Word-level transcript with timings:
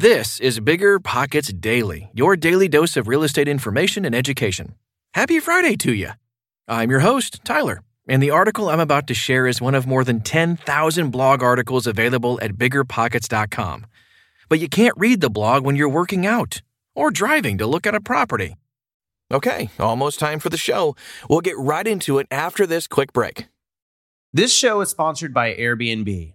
This 0.00 0.38
is 0.38 0.60
BiggerPockets 0.60 1.60
Daily, 1.60 2.08
your 2.14 2.36
daily 2.36 2.68
dose 2.68 2.96
of 2.96 3.08
real 3.08 3.24
estate 3.24 3.48
information 3.48 4.04
and 4.04 4.14
education. 4.14 4.76
Happy 5.12 5.40
Friday 5.40 5.74
to 5.74 5.92
you. 5.92 6.10
I'm 6.68 6.88
your 6.88 7.00
host, 7.00 7.40
Tyler, 7.42 7.82
and 8.08 8.22
the 8.22 8.30
article 8.30 8.68
I'm 8.68 8.78
about 8.78 9.08
to 9.08 9.14
share 9.14 9.48
is 9.48 9.60
one 9.60 9.74
of 9.74 9.88
more 9.88 10.04
than 10.04 10.20
10,000 10.20 11.10
blog 11.10 11.42
articles 11.42 11.88
available 11.88 12.38
at 12.40 12.52
biggerpockets.com. 12.52 13.86
But 14.48 14.60
you 14.60 14.68
can't 14.68 14.94
read 14.96 15.20
the 15.20 15.30
blog 15.30 15.64
when 15.64 15.74
you're 15.74 15.88
working 15.88 16.24
out 16.24 16.62
or 16.94 17.10
driving 17.10 17.58
to 17.58 17.66
look 17.66 17.84
at 17.84 17.96
a 17.96 18.00
property. 18.00 18.54
Okay, 19.32 19.68
almost 19.80 20.20
time 20.20 20.38
for 20.38 20.48
the 20.48 20.56
show. 20.56 20.94
We'll 21.28 21.40
get 21.40 21.58
right 21.58 21.88
into 21.88 22.18
it 22.18 22.28
after 22.30 22.68
this 22.68 22.86
quick 22.86 23.12
break. 23.12 23.48
This 24.32 24.54
show 24.54 24.80
is 24.80 24.90
sponsored 24.90 25.34
by 25.34 25.54
Airbnb. 25.54 26.34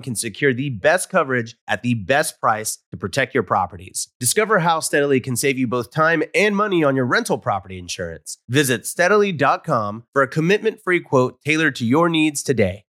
can 0.00 0.14
secure 0.14 0.54
the 0.54 0.70
best 0.70 1.10
coverage 1.10 1.56
at 1.68 1.82
the 1.82 1.94
best 1.94 2.40
price 2.40 2.78
to 2.90 2.96
protect 2.96 3.34
your 3.34 3.42
properties. 3.42 4.08
Discover 4.18 4.60
how 4.60 4.80
Steadily 4.80 5.20
can 5.20 5.36
save 5.36 5.58
you 5.58 5.66
both 5.66 5.90
time 5.90 6.22
and 6.34 6.56
money 6.56 6.82
on 6.82 6.96
your 6.96 7.04
rental 7.04 7.38
property 7.38 7.78
insurance. 7.78 8.38
Visit 8.48 8.86
steadily.com 8.86 10.04
for 10.12 10.22
a 10.22 10.28
commitment 10.28 10.80
free 10.82 11.00
quote 11.00 11.40
tailored 11.44 11.76
to 11.76 11.84
your 11.84 12.08
needs 12.08 12.42
today. 12.42 12.84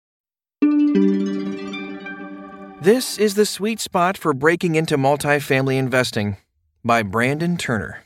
This 2.82 3.16
is 3.16 3.34
the 3.34 3.46
sweet 3.46 3.78
spot 3.78 4.18
for 4.18 4.34
breaking 4.34 4.74
into 4.74 4.98
multifamily 4.98 5.76
investing 5.76 6.36
by 6.84 7.04
Brandon 7.04 7.56
Turner. 7.56 8.02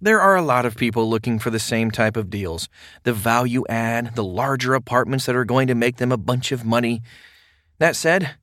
There 0.00 0.20
are 0.20 0.36
a 0.36 0.42
lot 0.42 0.64
of 0.64 0.76
people 0.76 1.10
looking 1.10 1.38
for 1.38 1.50
the 1.50 1.58
same 1.58 1.90
type 1.90 2.16
of 2.16 2.30
deals 2.30 2.68
the 3.02 3.12
value 3.12 3.64
add, 3.68 4.14
the 4.14 4.24
larger 4.24 4.74
apartments 4.74 5.26
that 5.26 5.34
are 5.34 5.44
going 5.44 5.66
to 5.66 5.74
make 5.74 5.96
them 5.96 6.12
a 6.12 6.16
bunch 6.16 6.52
of 6.52 6.64
money. 6.64 7.02
That 7.78 7.94
said, 7.94 8.34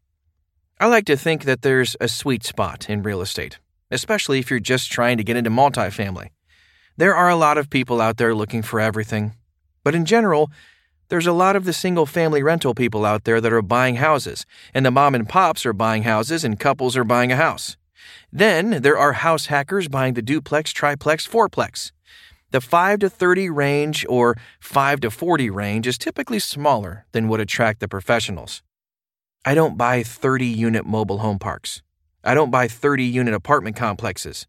I 0.80 0.88
like 0.88 1.06
to 1.06 1.18
think 1.18 1.44
that 1.44 1.62
there's 1.62 1.98
a 2.00 2.08
sweet 2.08 2.46
spot 2.46 2.90
in 2.90 3.04
real 3.04 3.22
estate, 3.22 3.60
especially 3.92 4.40
if 4.40 4.50
you're 4.50 4.62
just 4.62 4.90
trying 4.90 5.18
to 5.18 5.26
get 5.26 5.36
into 5.36 5.50
multifamily. 5.50 6.30
There 6.96 7.14
are 7.14 7.30
a 7.30 7.36
lot 7.36 7.58
of 7.58 7.70
people 7.70 8.00
out 8.00 8.16
there 8.16 8.34
looking 8.34 8.62
for 8.62 8.80
everything, 8.80 9.34
but 9.84 9.94
in 9.94 10.06
general, 10.06 10.50
there's 11.10 11.28
a 11.28 11.34
lot 11.34 11.58
of 11.58 11.66
the 11.66 11.74
single 11.74 12.06
family 12.06 12.42
rental 12.42 12.74
people 12.74 13.06
out 13.06 13.26
there 13.26 13.42
that 13.42 13.52
are 13.52 13.62
buying 13.62 13.98
houses, 13.98 14.46
and 14.74 14.86
the 14.86 14.92
mom 14.92 15.14
and 15.14 15.28
pops 15.28 15.66
are 15.66 15.74
buying 15.74 16.04
houses, 16.04 16.46
and 16.46 16.58
couples 16.58 16.96
are 16.96 17.04
buying 17.04 17.34
a 17.34 17.36
house. 17.36 17.76
Then 18.32 18.82
there 18.82 18.98
are 18.98 19.14
house 19.14 19.48
hackers 19.48 19.90
buying 19.90 20.14
the 20.14 20.22
duplex, 20.22 20.72
triplex, 20.72 21.28
fourplex. 21.28 21.92
The 22.52 22.62
5 22.62 23.00
to 23.00 23.10
30 23.10 23.50
range 23.50 24.06
or 24.08 24.38
5 24.62 25.02
to 25.02 25.12
40 25.12 25.50
range 25.50 25.88
is 25.88 25.98
typically 25.98 26.40
smaller 26.40 27.06
than 27.12 27.28
would 27.28 27.42
attract 27.42 27.82
the 27.82 27.90
professionals. 27.90 28.62
I 29.48 29.54
don't 29.54 29.78
buy 29.78 30.02
30 30.02 30.48
unit 30.48 30.88
mobile 30.88 31.20
home 31.20 31.38
parks. 31.38 31.84
I 32.24 32.34
don't 32.34 32.50
buy 32.50 32.68
30 32.68 33.04
unit 33.04 33.36
apartment 33.36 33.76
complexes. 33.76 34.48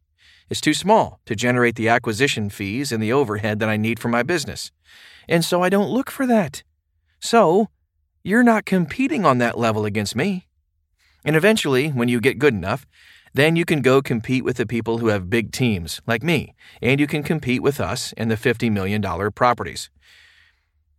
It's 0.48 0.62
too 0.62 0.72
small 0.72 1.20
to 1.26 1.36
generate 1.36 1.74
the 1.74 1.90
acquisition 1.90 2.48
fees 2.48 2.90
and 2.90 3.02
the 3.02 3.12
overhead 3.12 3.58
that 3.58 3.68
I 3.68 3.76
need 3.76 3.98
for 3.98 4.08
my 4.08 4.22
business. 4.22 4.72
And 5.28 5.44
so 5.44 5.62
I 5.62 5.68
don't 5.68 5.90
look 5.90 6.10
for 6.10 6.26
that. 6.26 6.62
So, 7.20 7.68
you're 8.24 8.42
not 8.42 8.64
competing 8.64 9.26
on 9.26 9.36
that 9.36 9.58
level 9.58 9.84
against 9.84 10.16
me. 10.16 10.46
And 11.26 11.36
eventually, 11.36 11.90
when 11.90 12.08
you 12.08 12.18
get 12.18 12.38
good 12.38 12.54
enough, 12.54 12.86
then 13.34 13.54
you 13.54 13.66
can 13.66 13.82
go 13.82 14.00
compete 14.00 14.44
with 14.44 14.56
the 14.56 14.64
people 14.64 14.98
who 14.98 15.08
have 15.08 15.28
big 15.28 15.52
teams, 15.52 16.00
like 16.06 16.22
me, 16.22 16.54
and 16.80 16.98
you 16.98 17.06
can 17.06 17.22
compete 17.22 17.62
with 17.62 17.80
us 17.80 18.14
and 18.16 18.30
the 18.30 18.36
$50 18.36 18.72
million 18.72 19.02
properties. 19.32 19.90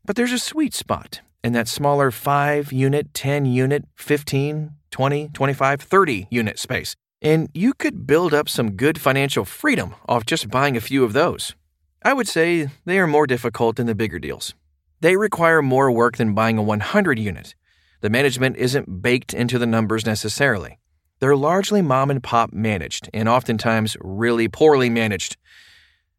But 0.05 0.15
there's 0.15 0.31
a 0.31 0.37
sweet 0.37 0.75
spot 0.75 1.21
in 1.43 1.53
that 1.53 1.67
smaller 1.67 2.11
5 2.11 2.71
unit, 2.71 3.13
10 3.13 3.45
unit, 3.45 3.85
15, 3.95 4.71
20, 4.91 5.29
25, 5.29 5.81
30 5.81 6.27
unit 6.29 6.59
space. 6.59 6.95
And 7.21 7.49
you 7.53 7.73
could 7.73 8.05
build 8.05 8.33
up 8.33 8.47
some 8.47 8.71
good 8.71 8.99
financial 8.99 9.45
freedom 9.45 9.95
off 10.07 10.25
just 10.25 10.49
buying 10.49 10.77
a 10.77 10.81
few 10.81 11.03
of 11.03 11.13
those. 11.13 11.55
I 12.03 12.13
would 12.13 12.27
say 12.27 12.69
they 12.85 12.99
are 12.99 13.07
more 13.07 13.27
difficult 13.27 13.75
than 13.75 13.87
the 13.87 13.95
bigger 13.95 14.19
deals. 14.19 14.53
They 15.01 15.15
require 15.15 15.61
more 15.61 15.91
work 15.91 16.17
than 16.17 16.33
buying 16.33 16.57
a 16.57 16.63
100 16.63 17.19
unit. 17.19 17.55
The 18.01 18.09
management 18.09 18.57
isn't 18.57 19.01
baked 19.01 19.33
into 19.33 19.57
the 19.57 19.65
numbers 19.65 20.05
necessarily. 20.05 20.79
They're 21.19 21.35
largely 21.35 21.81
mom 21.81 22.11
and 22.11 22.21
pop 22.21 22.53
managed, 22.53 23.09
and 23.13 23.27
oftentimes 23.27 23.97
really 23.99 24.47
poorly 24.47 24.89
managed. 24.89 25.37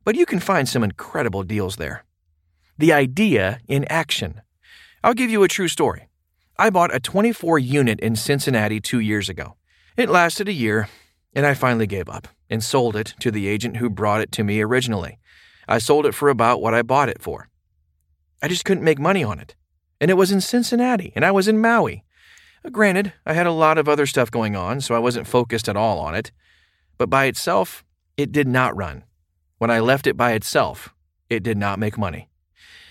But 0.04 0.16
you 0.16 0.26
can 0.26 0.40
find 0.40 0.68
some 0.68 0.82
incredible 0.82 1.44
deals 1.44 1.76
there. 1.76 2.04
The 2.78 2.92
idea 2.92 3.60
in 3.68 3.84
action. 3.84 4.40
I'll 5.02 5.14
give 5.14 5.30
you 5.30 5.42
a 5.42 5.48
true 5.48 5.68
story. 5.68 6.08
I 6.58 6.70
bought 6.70 6.94
a 6.94 6.98
24 6.98 7.58
unit 7.60 8.00
in 8.00 8.16
Cincinnati 8.16 8.80
two 8.80 8.98
years 8.98 9.28
ago. 9.28 9.54
It 9.96 10.08
lasted 10.08 10.48
a 10.48 10.52
year, 10.52 10.88
and 11.32 11.46
I 11.46 11.54
finally 11.54 11.86
gave 11.86 12.08
up 12.08 12.26
and 12.50 12.64
sold 12.64 12.96
it 12.96 13.14
to 13.20 13.30
the 13.30 13.46
agent 13.46 13.76
who 13.76 13.90
brought 13.90 14.20
it 14.20 14.32
to 14.32 14.44
me 14.44 14.60
originally. 14.60 15.18
I 15.68 15.78
sold 15.78 16.04
it 16.06 16.14
for 16.14 16.28
about 16.28 16.60
what 16.60 16.74
I 16.74 16.82
bought 16.82 17.08
it 17.08 17.22
for. 17.22 17.48
I 18.42 18.48
just 18.48 18.64
couldn't 18.64 18.84
make 18.84 18.98
money 18.98 19.22
on 19.22 19.38
it. 19.38 19.54
And 20.00 20.10
it 20.10 20.14
was 20.14 20.32
in 20.32 20.40
Cincinnati, 20.40 21.12
and 21.14 21.24
I 21.24 21.30
was 21.30 21.46
in 21.46 21.60
Maui. 21.60 22.04
Uh, 22.64 22.70
granted, 22.70 23.12
I 23.26 23.34
had 23.34 23.46
a 23.46 23.52
lot 23.52 23.78
of 23.78 23.88
other 23.88 24.06
stuff 24.06 24.30
going 24.30 24.56
on, 24.56 24.80
so 24.80 24.94
I 24.94 25.00
wasn't 25.00 25.26
focused 25.26 25.68
at 25.68 25.76
all 25.76 25.98
on 26.00 26.14
it. 26.14 26.32
But 26.96 27.10
by 27.10 27.26
itself, 27.26 27.84
it 28.16 28.32
did 28.32 28.48
not 28.48 28.76
run. 28.76 29.04
When 29.58 29.70
I 29.70 29.80
left 29.80 30.06
it 30.06 30.16
by 30.16 30.32
itself, 30.32 30.94
it 31.28 31.42
did 31.42 31.58
not 31.58 31.78
make 31.78 31.98
money. 31.98 32.30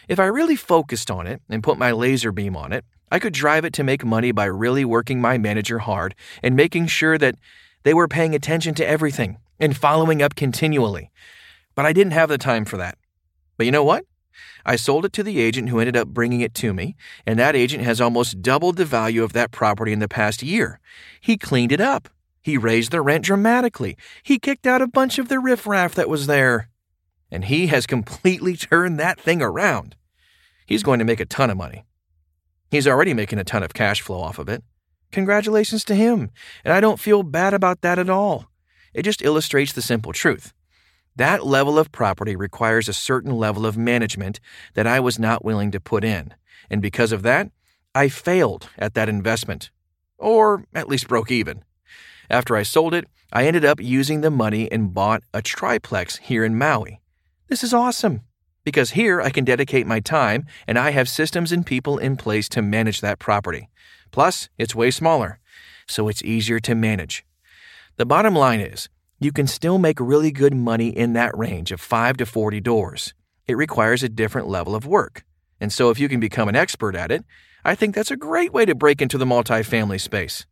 If 0.07 0.19
I 0.19 0.25
really 0.25 0.55
focused 0.55 1.11
on 1.11 1.27
it 1.27 1.41
and 1.49 1.63
put 1.63 1.77
my 1.77 1.91
laser 1.91 2.31
beam 2.31 2.55
on 2.55 2.71
it, 2.71 2.85
I 3.11 3.19
could 3.19 3.33
drive 3.33 3.65
it 3.65 3.73
to 3.73 3.83
make 3.83 4.05
money 4.05 4.31
by 4.31 4.45
really 4.45 4.85
working 4.85 5.21
my 5.21 5.37
manager 5.37 5.79
hard 5.79 6.15
and 6.41 6.55
making 6.55 6.87
sure 6.87 7.17
that 7.17 7.35
they 7.83 7.93
were 7.93 8.07
paying 8.07 8.35
attention 8.35 8.73
to 8.75 8.87
everything 8.87 9.37
and 9.59 9.75
following 9.75 10.21
up 10.21 10.35
continually. 10.35 11.11
But 11.75 11.85
I 11.85 11.93
didn't 11.93 12.13
have 12.13 12.29
the 12.29 12.37
time 12.37 12.65
for 12.65 12.77
that. 12.77 12.97
But 13.57 13.65
you 13.65 13.71
know 13.71 13.83
what? 13.83 14.05
I 14.65 14.75
sold 14.75 15.05
it 15.05 15.13
to 15.13 15.23
the 15.23 15.39
agent 15.39 15.69
who 15.69 15.79
ended 15.79 15.97
up 15.97 16.09
bringing 16.09 16.41
it 16.41 16.53
to 16.55 16.73
me, 16.73 16.95
and 17.25 17.39
that 17.39 17.55
agent 17.55 17.83
has 17.83 17.99
almost 17.99 18.41
doubled 18.41 18.77
the 18.77 18.85
value 18.85 19.23
of 19.23 19.33
that 19.33 19.51
property 19.51 19.91
in 19.91 19.99
the 19.99 20.07
past 20.07 20.43
year. 20.43 20.79
He 21.21 21.37
cleaned 21.37 21.71
it 21.71 21.81
up. 21.81 22.09
He 22.41 22.57
raised 22.57 22.91
the 22.91 23.01
rent 23.01 23.25
dramatically. 23.25 23.97
He 24.23 24.39
kicked 24.39 24.65
out 24.65 24.81
a 24.81 24.87
bunch 24.87 25.19
of 25.19 25.27
the 25.27 25.39
riffraff 25.39 25.95
that 25.95 26.07
was 26.07 26.27
there. 26.27 26.69
And 27.29 27.45
he 27.45 27.67
has 27.67 27.85
completely 27.85 28.55
turned 28.57 28.99
that 28.99 29.19
thing 29.19 29.41
around. 29.41 29.96
He's 30.67 30.83
going 30.83 30.99
to 30.99 31.05
make 31.05 31.21
a 31.21 31.25
ton 31.25 31.49
of 31.49 31.57
money. 31.57 31.85
He's 32.69 32.87
already 32.87 33.13
making 33.13 33.39
a 33.39 33.45
ton 33.45 33.63
of 33.63 33.73
cash 33.73 34.01
flow 34.01 34.19
off 34.19 34.37
of 34.37 34.49
it. 34.49 34.63
Congratulations 35.13 35.85
to 35.85 35.95
him, 35.95 36.29
and 36.65 36.73
I 36.73 36.81
don't 36.81 36.99
feel 36.99 37.23
bad 37.23 37.53
about 37.53 37.79
that 37.81 37.97
at 37.97 38.09
all. 38.09 38.51
It 38.93 39.03
just 39.03 39.21
illustrates 39.21 39.71
the 39.71 39.81
simple 39.81 40.11
truth. 40.11 40.53
That 41.15 41.45
level 41.45 41.79
of 41.79 41.93
property 41.93 42.35
requires 42.35 42.89
a 42.89 42.93
certain 42.93 43.31
level 43.31 43.65
of 43.65 43.77
management 43.77 44.41
that 44.73 44.85
I 44.85 44.99
was 44.99 45.17
not 45.17 45.45
willing 45.45 45.71
to 45.71 45.79
put 45.79 46.03
in, 46.03 46.33
and 46.69 46.81
because 46.81 47.13
of 47.13 47.23
that, 47.23 47.49
I 47.95 48.09
failed 48.09 48.67
at 48.77 48.93
that 48.95 49.07
investment. 49.07 49.71
Or 50.17 50.65
at 50.75 50.89
least 50.89 51.07
broke 51.07 51.31
even. 51.31 51.63
After 52.29 52.57
I 52.57 52.63
sold 52.63 52.93
it, 52.93 53.07
I 53.31 53.47
ended 53.47 53.63
up 53.63 53.79
using 53.79 54.19
the 54.19 54.29
money 54.29 54.69
and 54.69 54.93
bought 54.93 55.23
a 55.33 55.41
triplex 55.41 56.17
here 56.17 56.43
in 56.43 56.57
Maui. 56.57 56.99
This 57.47 57.63
is 57.63 57.73
awesome 57.73 58.26
because 58.67 58.91
here 58.91 59.21
I 59.21 59.29
can 59.29 59.45
dedicate 59.45 59.87
my 59.87 60.01
time 60.01 60.45
and 60.67 60.77
I 60.77 60.89
have 60.89 61.07
systems 61.07 61.53
and 61.53 61.65
people 61.65 61.97
in 61.97 62.17
place 62.17 62.49
to 62.49 62.61
manage 62.61 62.99
that 62.99 63.17
property. 63.17 63.69
Plus, 64.11 64.49
it's 64.57 64.75
way 64.75 64.91
smaller, 64.91 65.39
so 65.87 66.09
it's 66.09 66.21
easier 66.21 66.59
to 66.59 66.75
manage. 66.75 67.25
The 67.95 68.05
bottom 68.05 68.35
line 68.35 68.59
is, 68.59 68.89
you 69.21 69.31
can 69.31 69.47
still 69.47 69.77
make 69.77 70.01
really 70.01 70.31
good 70.31 70.53
money 70.53 70.89
in 70.89 71.13
that 71.13 71.31
range 71.37 71.71
of 71.71 71.79
5 71.79 72.17
to 72.17 72.25
40 72.25 72.59
doors. 72.59 73.13
It 73.47 73.55
requires 73.55 74.03
a 74.03 74.09
different 74.09 74.49
level 74.49 74.75
of 74.75 74.85
work. 74.85 75.23
And 75.61 75.71
so, 75.71 75.89
if 75.89 75.97
you 75.97 76.09
can 76.09 76.19
become 76.19 76.49
an 76.49 76.57
expert 76.57 76.93
at 76.93 77.09
it, 77.09 77.23
I 77.63 77.73
think 77.73 77.95
that's 77.95 78.11
a 78.11 78.17
great 78.17 78.51
way 78.51 78.65
to 78.65 78.75
break 78.75 79.01
into 79.01 79.17
the 79.17 79.23
multifamily 79.23 80.01
space. 80.01 80.45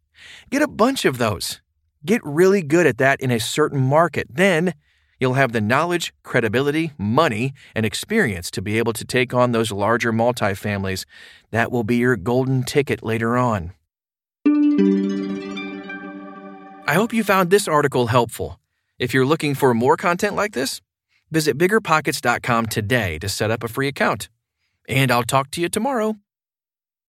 Get 0.49 0.61
a 0.61 0.69
bunch 0.69 1.03
of 1.03 1.17
those. 1.17 1.59
Get 2.05 2.21
really 2.23 2.61
good 2.61 2.87
at 2.87 2.97
that 2.99 3.19
in 3.19 3.29
a 3.29 3.41
certain 3.41 3.81
market. 3.81 4.27
Then 4.29 4.73
You'll 5.19 5.33
have 5.35 5.51
the 5.51 5.61
knowledge, 5.61 6.13
credibility, 6.23 6.91
money, 6.97 7.53
and 7.73 7.85
experience 7.85 8.51
to 8.51 8.61
be 8.61 8.77
able 8.77 8.93
to 8.93 9.05
take 9.05 9.33
on 9.33 9.51
those 9.51 9.71
larger 9.71 10.11
multifamilies. 10.11 11.05
That 11.51 11.71
will 11.71 11.83
be 11.83 11.97
your 11.97 12.15
golden 12.15 12.63
ticket 12.63 13.03
later 13.03 13.37
on. 13.37 13.73
I 16.87 16.93
hope 16.93 17.13
you 17.13 17.23
found 17.23 17.49
this 17.49 17.67
article 17.67 18.07
helpful. 18.07 18.59
If 18.99 19.13
you're 19.13 19.25
looking 19.25 19.55
for 19.55 19.73
more 19.73 19.97
content 19.97 20.35
like 20.35 20.53
this, 20.53 20.81
visit 21.31 21.57
biggerpockets.com 21.57 22.67
today 22.67 23.17
to 23.19 23.27
set 23.27 23.51
up 23.51 23.63
a 23.63 23.67
free 23.67 23.87
account. 23.87 24.29
And 24.87 25.11
I'll 25.11 25.23
talk 25.23 25.49
to 25.51 25.61
you 25.61 25.69
tomorrow. 25.69 26.15